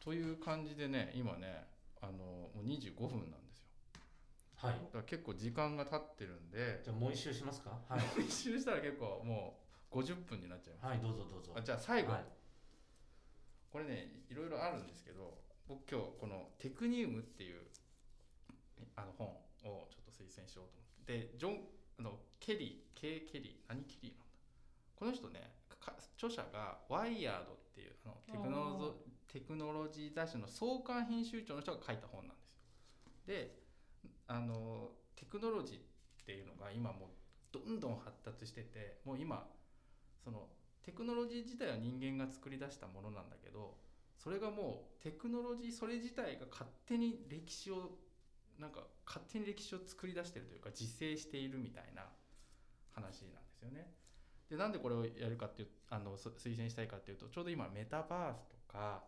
[0.00, 1.66] という感じでね今ね
[2.00, 3.66] あのもう25分なんですよ。
[4.56, 4.74] はい。
[4.74, 6.80] だから結構時間が経ってるんで。
[6.82, 7.78] じゃあもう一周しますか？
[7.88, 8.00] はい。
[8.26, 9.60] 一周したら結構も
[9.92, 11.52] う50分になっちゃいます、はいどうぞどうぞ。
[11.56, 12.24] あじゃあ最後、はい。
[13.70, 17.70] これねいろいろあるんですけど僕今日この「テクニウム」っていう
[18.96, 20.79] あの本をちょっと推薦しようと思って
[21.10, 21.58] でジョン
[21.98, 24.24] あのケリー K・ ケリー何ケリーなんだ？
[24.94, 28.94] この人ねか著者がワイヤードっていうあのテクノロゾ
[29.26, 32.60] テクノロジー雑誌の創刊編集長の人が書いた本なんですよ。
[33.26, 33.58] で
[34.28, 35.80] あのテクノロジーっ
[36.24, 37.08] ていうのが今もう
[37.50, 39.48] どんどん発達しててもう今
[40.22, 40.46] その
[40.84, 43.74] テクノロジー自体は人間が作り出したものなんだけど
[44.16, 47.98] それがもうテクノロジーそれ自体が勝手に歴史を
[48.60, 52.04] なんか勝手に歴史を作り出してるというか自生しているみたいな
[52.92, 53.92] 話なんですよね。
[54.50, 59.04] でなんでこれをやるかっていうあの推薦したいかっていうとちょうど今メタバースとか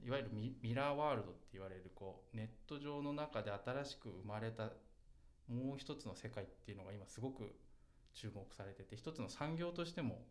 [0.00, 4.70] いわゆるミラーワールドって言われるこうネット上の中で新しく生まれた
[5.48, 7.52] もう一つの世界っていうのが今すごく
[8.14, 10.22] 注目されてて一つの産業としても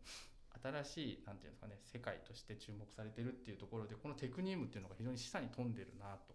[0.62, 6.34] 新しいなんていうんですかね世界として注目されてるっていうところでこのテクニウムっていうのが非常に示唆に富んでるなと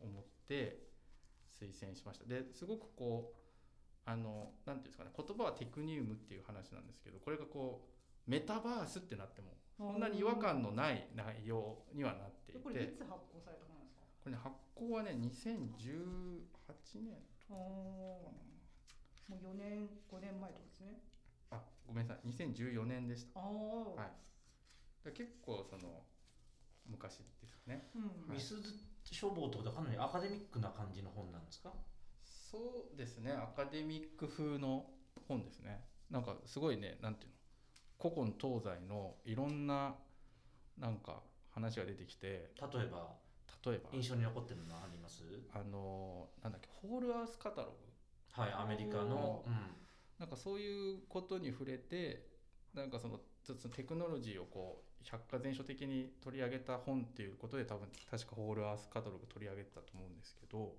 [0.00, 0.93] 思って
[1.60, 2.24] 推薦しました。
[2.26, 3.36] ですごくこう
[4.06, 7.86] あのなんていうんですかね言葉はテクニウムっていう話なんですけどこれがこ
[8.26, 12.60] うメタバースってなってもそんなに違和感のない内容にはなっていて。
[12.60, 14.02] これいつ発行された本なんですか？
[14.22, 17.18] これね発行はね2018年。
[17.50, 19.32] おおー。
[19.32, 21.00] もう4年5年前とかですね。
[21.50, 22.28] あごめんなさい。
[22.28, 23.40] 2014年でした。
[23.40, 24.10] ああはい。
[25.04, 26.04] で結構その
[26.86, 27.88] 昔ですね。
[27.96, 28.34] うん。
[28.34, 28.72] ミスズ
[29.12, 31.72] 書房ってことはかなりアカデミックな感じの本なんですか？
[32.24, 33.32] そうですね。
[33.32, 34.86] アカデミック風の
[35.28, 35.84] 本ですね。
[36.10, 38.10] なんかすごいねなんていうの？
[38.10, 39.94] 古今東西のいろんな
[40.78, 43.08] なんか話が出てきて例えば？
[43.66, 43.90] 例えば？
[43.92, 45.22] 印象に残ってるのあります？
[45.54, 48.42] あのなんだっけホールアースカタログ。
[48.42, 49.52] はいアメリカの、うん、
[50.18, 52.26] なんかそういうことに触れて
[52.74, 60.74] なんかそのちょっとテクノロジーをこう百科全書的に取り上げた本っていうことで多分確かホールアースカタログ取り上げてたと思うんですけど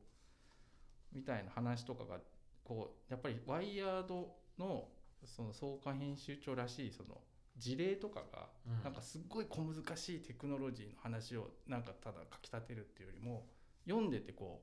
[1.14, 2.18] みたいな話とかが
[2.64, 4.88] こうやっぱりワイヤードの
[5.24, 7.22] その創刊編集長らしいその
[7.58, 8.84] 事例とかがうん。
[8.84, 13.48] なんかすっごい小難しいテクノロジーの話をなんかただ書き立てるっていうよりも
[13.88, 14.62] 読んでてこ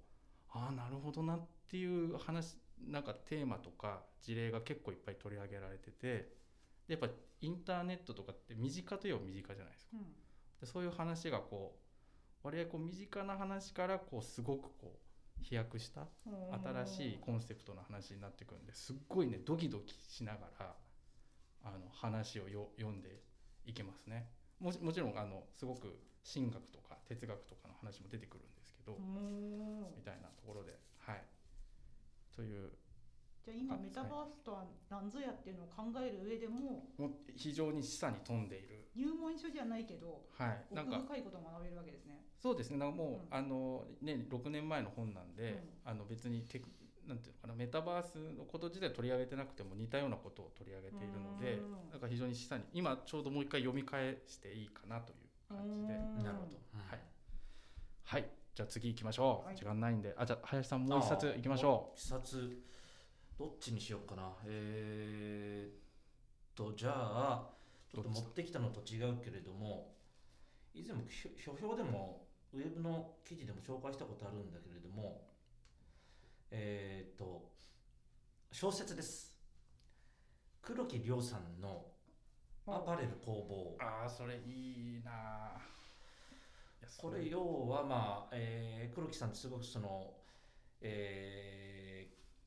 [0.55, 6.42] うああなるほどなっていう話なんかテーマとか事例が結構いっぱい取り上げられてて
[6.89, 7.09] でやっぱ
[7.41, 9.91] インターネットとかって身近といえば身近じゃないですか。
[9.95, 10.01] うん。
[10.61, 11.77] でそういう話がこ
[12.45, 14.99] う割合こう身近な話からこうすごくこ
[15.41, 16.07] う飛躍した
[16.85, 20.75] 新しいコンセプトの話になってくるんですっごいねドキドキしながら
[21.65, 23.23] あの話をよ読んで
[23.65, 24.29] いけますね。
[24.61, 31.25] もちもちろんあのすごく神学とか哲学とかの話も出てくるんですけど、うんみたいなところではい。
[32.35, 32.71] という
[33.45, 38.89] じゃあ今あメタバースとは何ぞやっていうのを考える上でももう非常に示唆に富んでいる。
[38.95, 40.75] 入門書じゃないけどはい。
[40.75, 42.21] なんか奥深いことを学べるわけですね。
[42.39, 42.79] そうですね。
[42.79, 43.37] なんかもう、うん。
[43.37, 46.69] あのね6年前の本なんで、あの別にテク
[47.09, 51.91] なんていうのかなメタバースのこと自体取り上げてなくても似たようなことを取り上げているのでうん。
[51.91, 55.95] なんか非常に示唆に今ちょうどもう一回読み返していいかなという感じで。
[55.95, 56.23] うん。
[56.23, 56.81] なるほど、うん。
[56.81, 57.01] はい。
[58.05, 59.57] はいじゃあ次行きましょう、はい。
[59.57, 60.15] 時間ないんで。
[60.17, 61.99] あじゃあ林さんもう一冊行きましょう。
[61.99, 62.63] 一冊
[63.43, 64.31] どっちにしようかな？
[64.47, 65.75] えー、っ
[66.55, 67.51] とじゃあ
[67.93, 69.97] ちょっと持ってきたのと違うけれども
[70.73, 75.27] 以前もひ書評でもウェブの記事でも紹介したことあるんだけれども
[76.53, 77.51] えー、っと
[78.53, 79.37] 小説です。
[80.61, 81.87] 黒木亮さんの
[82.69, 85.61] 「アパレル工房」うああそれいいな。
[86.97, 90.15] これ要はまあ、えー黒木さんってすごくその、
[90.81, 91.72] えー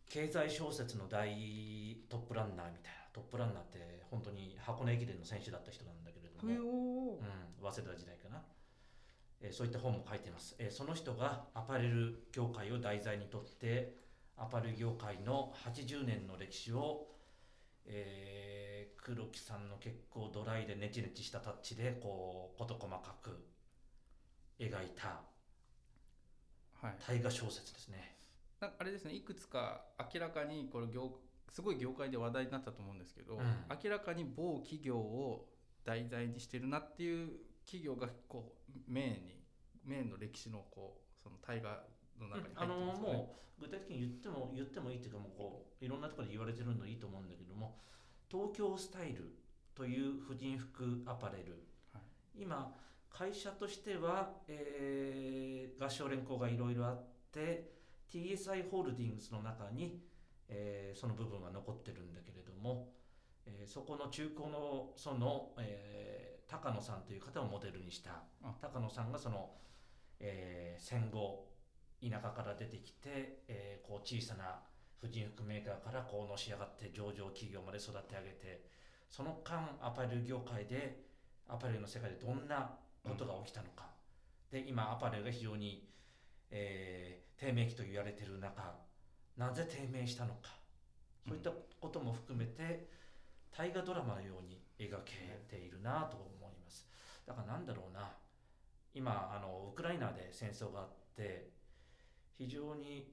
[0.10, 8.42] 経済小説の大トップランナーみたいなトップランナーって本当に箱根駅伝の選手だった人なんだけれども、うん、早稲田時代かな、
[9.42, 13.98] えーそういった本も書いてます、えーその人がアパレル業界を題材にとって
[14.38, 17.08] アパレル業界の80年の歴史を、
[17.86, 23.46] えー黒木さんの結構ドライでネチネチしたタッチでこう事細かく
[24.60, 25.22] 描いた
[26.82, 26.96] はい。
[27.08, 27.98] 大河小説ですね。
[27.98, 28.15] なんか
[28.78, 29.82] あれですねいくつか
[30.14, 31.12] 明らかにこれ業
[31.52, 33.42] すごい業界で話題になったと思うんですけど、うん。
[33.84, 35.48] 明らかに某企業を
[35.86, 37.30] 題材にしてるなっていう
[37.66, 39.42] 企業がこうメインに
[39.86, 41.74] メインの歴史のこうその大河
[42.20, 47.78] の中にあの入ってますかね、もう具体的に言っても言ってもいいっていうかもうこういろんなところで言われてるのいいと思うんだけども
[48.30, 49.36] 東京スタイル
[49.76, 52.42] という婦人服アパレル、はい。
[52.42, 52.74] 今
[53.10, 57.75] 会社としては、えー合唱連行がいろいろあって
[58.16, 60.00] TSI ホールディングスの中に、
[60.48, 62.94] えーその部分は残ってるんだけれども、
[63.46, 68.54] えーそこの中古のその、えー高野さんという方をモデルにしたあ。
[68.62, 69.50] 高野さんがその、
[70.22, 71.48] えー戦後
[72.02, 74.62] 田舎から出てきて、えーこう小さな
[75.02, 78.64] 婦人服メーカーからこうのし上がって上場企業まで育て上げて
[79.10, 81.04] その間アパレル業界で
[81.48, 83.90] アパレルの世界でどんなことが起きたのか、
[84.52, 85.88] で今アパレルが非常に、
[86.52, 88.74] えー低迷期と言われている中
[89.38, 90.58] なぜ低迷したのか。
[91.28, 92.88] そういったことも含めて
[93.52, 95.14] 大河ドラマのように描け
[95.50, 96.88] ているなと思います。
[97.26, 98.10] だからなんだろうな。
[98.94, 101.50] 今あのウクライナで戦争があって
[102.38, 103.12] 非常に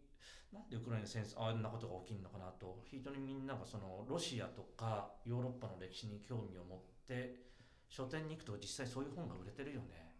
[0.52, 2.80] なんでウクライナ戦争あんなことが起きるのかなと。
[2.84, 7.34] 非常にみんながそのロシアとかヨーロッパの歴史に興味を持って
[7.88, 10.11] 書店に行くと実際そういう本が売れてるよね。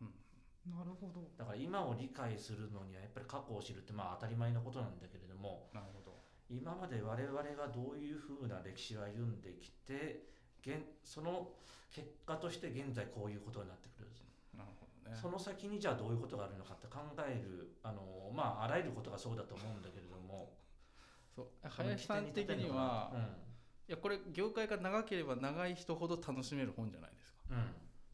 [0.67, 1.27] なるほど。
[1.37, 6.23] だから今を理解するのにはやっぱり過去を知るってまあ当たり前のことなんだけれどもなるほど。
[6.49, 10.29] 今まで我々がどういうふうな歴史を歩んできて
[10.61, 11.49] 現その
[11.91, 14.09] 結果として現在こういうことになってくる、
[14.57, 15.17] なるほどね。
[15.21, 20.53] その先にじゃあどういうことがあるのかって考えるあのまああらゆることがそうだと思うんだけれども。
[21.35, 23.11] そう林さん的には、
[23.89, 27.41] いやこれ業界が長ければ長い人ほど楽しめる本じゃないですか。
[27.51, 27.65] うん、うん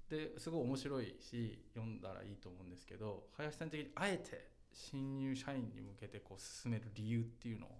[0.08, 7.70] ですごい面白いし読んだらいいと思うんですけど林さん的にあえて新入社員に向けてこう進める理由っていうのを？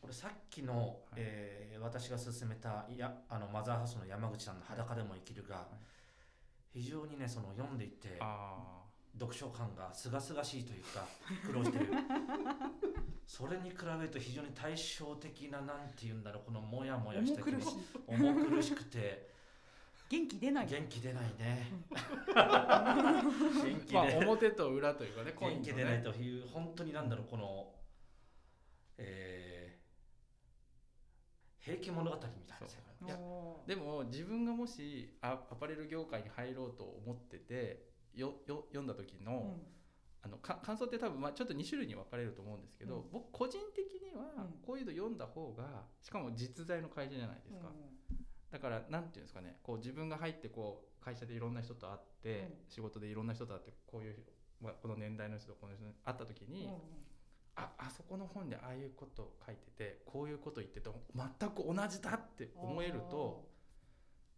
[0.00, 5.66] これさっきの、えー私が勧めたいやあのマザーハウスの山口さんの「裸でも生きるが」
[6.74, 8.82] 非常にねその読んでいてあ
[9.18, 11.06] 読書感がすがすがしいというか
[11.46, 11.86] 苦労してる。
[13.26, 17.42] それに比べると非常に対照的ななんて言うんだろうこのモヤモヤした
[18.06, 19.30] 重苦しくて
[20.10, 20.66] 元気出ない。
[20.66, 21.70] 元気出ないね。
[22.34, 27.68] あ元気まあで表と裏というかねコインの元気出ないねという本当になんだろうこの
[28.98, 29.80] えー
[31.62, 33.06] 平家物語みたいな世界。
[33.06, 39.62] いやおーでも自分がもしアアパレル業界に入ろうと思っててよよ読んだ時の,、うん。
[40.22, 43.10] あのか感想って多分、まあ、ちょっと2種類に分かれると思うんですけど、うん。
[43.12, 44.60] 僕個人的にはうん。
[44.66, 47.70] こういうの読んだ方がしかも実在の会社じゃないですか、
[48.50, 54.16] だからなんていうんですかねこう自分が入ってこう会社でいろんな人と会って、う仕事でいろんな人と会ってこういう、
[54.60, 56.80] まあ、この年代の人とこの人に会った時に、うんうん。
[57.56, 63.48] ああそこの本でああいうこと書いててこういうこと言ってて全く同じだって思えると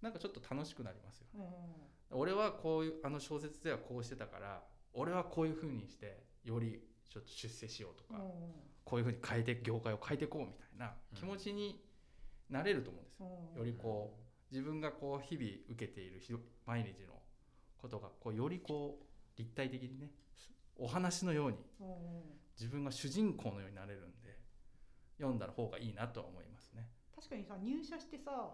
[0.01, 1.49] なんかちょっと楽しくなりますようんうん。
[2.11, 4.63] 俺はこういうあの小説ではこうしてたから
[4.95, 8.31] 俺はこういうふうにしてよりちょっと出世しようとか、うん
[8.85, 11.81] こういうふうに変えて業界を変えていこうみたいな気持ちに
[12.53, 13.57] なれると思うんですよ、う。
[13.57, 16.35] んよりこう自分がこう日々受けているひ
[16.67, 17.15] 毎日の
[17.79, 20.11] ことがこうよりこう立体的にね
[20.77, 21.57] お話のように
[22.59, 24.39] 自分が主人公のようになれるんで
[25.19, 26.89] 読んだ方がいいなとは思いますね。
[27.15, 28.51] 確かにさ入社してさ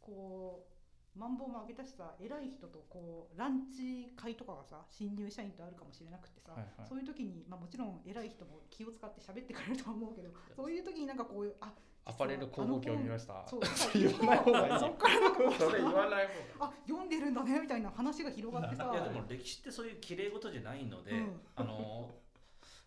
[0.00, 6.88] こうマンボウも上げたしさ偉い人とこうランチ会とかがさ新入社員とあるかもしれなくてさ、はいはい。
[6.88, 13.46] そういう時に、まあ、もちろん偉い人も気を使って喋ってくれるとは思うけど そういう時になんかこういうあアパレル工房機を見ました。
[13.46, 13.60] そう
[13.94, 14.78] 言わない方がいい。
[14.78, 22.10] そっからなそれ言わない方があ読んでるんだねみたいな話が広がってさいやでも歴史ってそういう綺麗事じゃないので、うんあの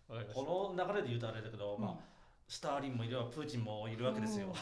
[0.34, 2.14] この流れで言うとあれだけど、うんまあ
[2.46, 4.52] スターリンもいればプーチンもいるわけですよ。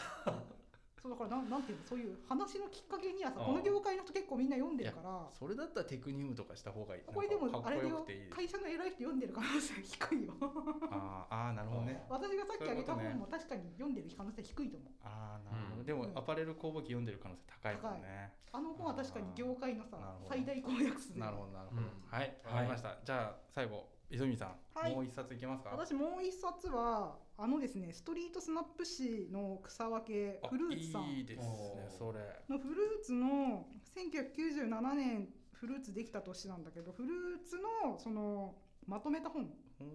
[1.03, 7.01] そうだからなんなんていうのそういう話のきっかけにはさうんこの業界の人結構みんな読んでるからそれだったらテクニウムとかした方がいい。
[7.03, 8.31] これでもあれです。
[8.31, 11.99] 会社の偉い人読んでる可能性低いよあーあーなるほどね。
[12.07, 15.81] 私がさっきあげた本も確かに読んでる可能性低いと思うああなるほど。
[15.81, 18.31] うんでもうんアパレル工房機読んでる可能性高いもんね。
[18.53, 21.81] あの本は確かに業界のさ最大公約数でなるほどなるほど。
[21.81, 22.97] うんはいわかりました。
[23.03, 25.71] じゃあ最後磯見さん、はいもう一冊いきますか？
[25.71, 32.19] 私もう一冊はあのですねストリートスナップ誌の草分けあフルーツさんいいですねそれ。
[32.47, 33.65] のフルーツの
[33.95, 39.87] 1997年フルーツできた年なんだけどフルーツのそのまとめた本うーん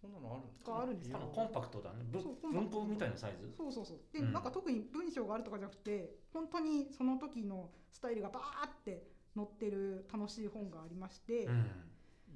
[0.00, 0.70] そんなのあるんですか？
[0.72, 2.04] があるんですよあのコンパクトだね。
[2.12, 3.50] 文庫みたいなサイズ？
[3.56, 9.02] そうそうそうで、うんなんか特に文章があるとかじゃなくて本当にその時のスタイルがバーって
[9.34, 11.54] 載ってる楽しい本がありまして、うん。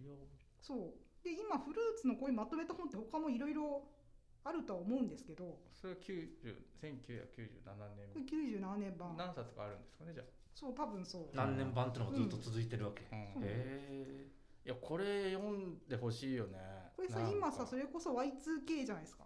[0.02, 0.14] いや
[0.62, 1.24] そう。
[1.24, 3.82] で今フルーツのこういうまとめた本って他もいろいろ
[4.44, 5.58] あるとは思うんですけど。
[5.74, 8.96] それは90 1997これ97年。
[8.96, 11.36] 版年何冊かあるんですかねじゃそう多分そう。
[11.36, 13.02] 何年版ってのがずっと続いてるわけ。
[13.10, 13.16] あ。
[13.36, 13.42] うん。
[13.42, 14.26] へえ。
[14.64, 16.58] いやこれ読んでほしいよね。
[16.94, 19.24] これさ今さそれこそ Y2K じゃないですか。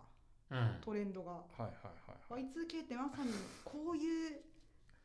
[0.50, 0.78] うん。
[0.80, 1.32] トレンドが。
[1.32, 1.92] はいはいは
[2.28, 2.44] いはい。
[2.44, 3.32] Y2K ってまさに
[3.64, 4.40] こういう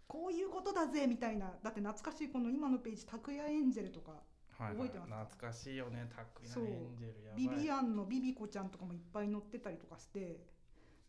[0.07, 1.53] こういうことだぜみたいな。
[1.63, 4.21] だって懐かしいこの今のページ拓也エンジェルとか
[4.61, 6.05] はい覚えてます懐かしいよね。
[6.15, 6.65] タクヤそう。
[6.65, 7.57] エンジェルやばい。
[7.57, 10.37] ビビアンのビビコちゃんとかもいっぱい載ってたりとかして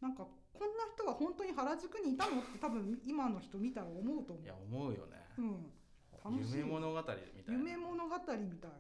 [0.01, 5.73] なんかこんな人が本当に原宿にいたのって多分今の人見たら思うと思いや思うよね、う、うん、
[6.25, 6.59] 楽しい。
[6.59, 7.59] 夢物語みたいな。
[7.59, 8.71] 夢物語みたい。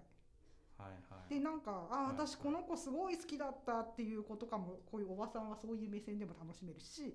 [0.78, 1.34] はいはい。
[1.34, 2.06] でなんかあはい。
[2.16, 7.14] 私この子すごい好きだったっていう子とかもこういうおばさんはそういう目線でも楽しめるし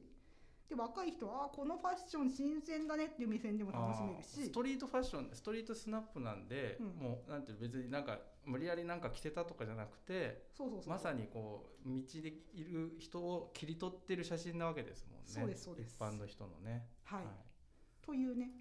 [0.70, 4.50] で若い人はあこのファッション新鮮だねっていう目線でも楽しめるし。
[4.50, 6.88] ストリートファッションストリートスナップなんで、うん。
[6.88, 10.90] もうなんていう別になんか無理やりなんか着てたとかじゃなくてそうそうそう。
[10.90, 15.24] まさにこう道でいる人を切り取ってる写真なわけですもんね。
[15.26, 15.96] そうですそうです。
[15.96, 16.86] 一般の人のね。
[17.06, 17.24] はい、
[18.06, 18.52] というね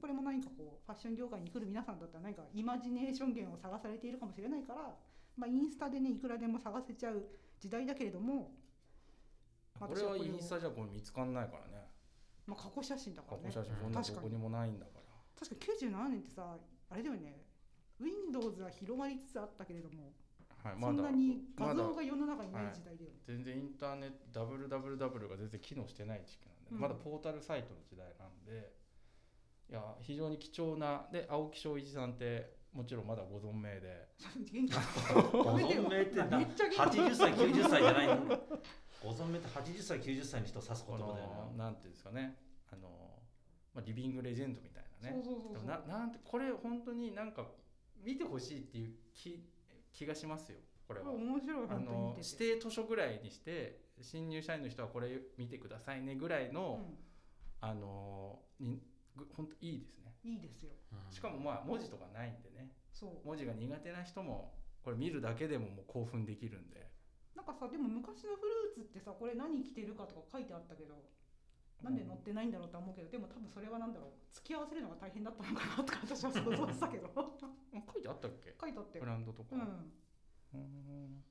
[0.00, 4.94] これも何かこうファッション業界に来る皆さんだったら何かイマジネーション源を探されているかもしれないから、
[5.34, 7.24] まあ、インスタでねいくらでも探せちゃう
[7.58, 8.52] 時代だけれども、
[9.78, 11.84] これはインスタじゃこれ見つかんないからね。
[12.46, 13.42] まあ、過去写真だからね。
[13.48, 14.30] 過去写真こんなど確かに。
[14.30, 15.02] こにもないんだから。
[15.38, 16.56] 確かに97年ってさ
[16.90, 17.44] あれだよね。
[18.00, 20.12] Windows は広まりつつあったけれども、
[20.62, 26.80] はい、そんなに画像が世の中にないはい時代だよね、全然インターネット WWW が全然機能してない時期なんで、うん。
[26.80, 28.72] まだポータルサイトの時代なんで
[29.70, 34.08] いや非常に貴重なで青木翔一さんってもちろんまだご存命で。
[34.52, 34.74] 元気
[35.32, 38.40] ご存命ってなめっちゃ元気80歳90歳じゃないの？
[39.04, 42.36] ご存命って80歳90歳の人を指すこ言葉だよなのなんていうんですかね。
[42.72, 42.88] あの、
[43.74, 45.22] まあ、リビングレジェンドみたいなね。
[45.66, 47.44] ななんてこれ本当になんか
[48.02, 49.44] 見てほしいっていう気
[49.92, 51.10] 気がしますよこれは。
[51.10, 56.96] 面白いあの指定図書ぐらいにして新入社員の人はこれ見てくださいねぐらいの、うん。
[57.60, 58.80] あのに
[59.14, 60.14] ぐ本当いいですね。
[60.24, 60.70] いいですよ。
[60.92, 61.12] うん。
[61.12, 62.70] しかもまあ文字とかないんでね。
[62.90, 63.26] そう。
[63.26, 66.90] 文字が苦手な人もこれ見るだけでももう興奮できるんで
[67.34, 70.94] なんかさでも昔のフルーツってさこれ何着てるかとか書いてあったけど
[71.82, 74.10] なんで載ってないんだろうとは思うけどでも多分それはなんだろう。
[74.32, 78.54] 付き合わせるのが大変だったのかなとか私は想像したけど書いてあったっけ？
[78.60, 79.04] 書いてあったよ。
[79.04, 79.56] ブランドとか、
[80.54, 80.60] うん。
[80.60, 81.24] うん。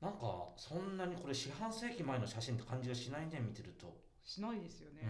[0.00, 5.02] なんかそんなにこれ四半世紀前の写真って感じがしないね見てると、しないですよね、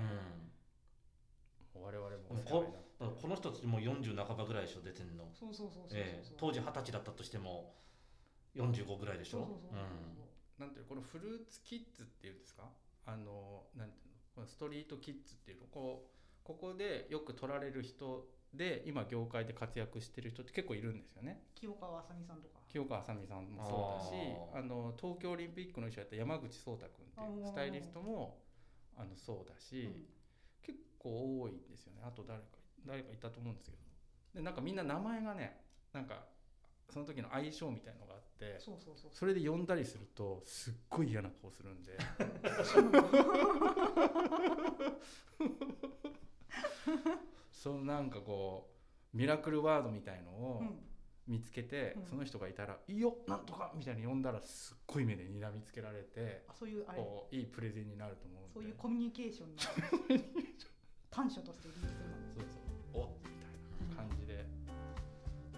[1.73, 6.35] 我々もうんお世話になっだからこの人たちも40半ばぐらいでしょ出てんの、そうそうそうそうそう、ええ。
[6.37, 7.73] 当時二十歳だったとしても
[8.57, 9.61] 45ぐらいでしょ？
[10.59, 12.65] なんていうのこのフルーツキッズっていうんですか？
[13.07, 21.43] あのなんていうのこのストリートキッズっていうのこうここでよく撮られる人で今業界で活躍してる人って結構いるんですよね。
[21.55, 22.61] 清川あさみさんとか。
[22.69, 28.39] 清川あさみさんもそうだしあの東京オリンピックの衣装やった山口壮太君っていうスタイリストも
[28.97, 30.05] あのそうだし、うん。
[30.63, 32.03] 結構多いんですよね。
[32.05, 32.47] あと誰か
[32.87, 33.83] 誰かいたと思うんですけど。
[34.35, 35.61] でなんかみんな名前がね
[35.93, 36.27] なんか
[36.91, 38.59] その時の相性みたいのがあって
[39.13, 41.97] それで呼んだりするとすっごい嫌な顔するんで。
[47.53, 48.71] そのなんかこ
[49.13, 50.87] うミラクルワードみたいのをうん。
[51.27, 52.07] 見つけて、うん。
[52.07, 57.05] その人がいたら「いいよなんとか!」みたいに呼んだらすっごい目で睨みつけられてあそういうあれ。
[57.31, 59.57] いいプレゼンになると思うそういうコミュニケーションの。
[61.11, 61.95] 短所としてリするの。
[62.35, 62.60] そうそう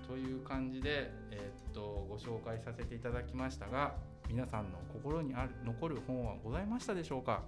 [0.06, 3.94] という感じで、えーっとご紹介させていただきましたが
[4.28, 7.42] 皆さんの心にある残る本はございましたでしょうか？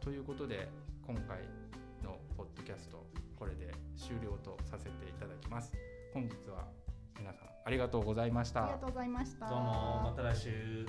[0.00, 0.68] ということで
[1.06, 1.38] 今回
[2.04, 3.06] のポッドキャスト
[3.38, 5.72] これで終了とさせていただきます。
[6.12, 6.66] 本日は
[7.18, 8.64] 皆さんありがとうございました。
[8.64, 9.48] ありがとうございました。
[9.48, 10.86] どうもまた来週